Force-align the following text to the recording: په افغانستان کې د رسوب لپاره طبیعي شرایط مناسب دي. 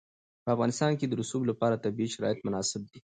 په 0.43 0.49
افغانستان 0.55 0.91
کې 0.99 1.05
د 1.07 1.13
رسوب 1.21 1.41
لپاره 1.51 1.81
طبیعي 1.85 2.09
شرایط 2.15 2.39
مناسب 2.47 2.81
دي. 2.89 2.97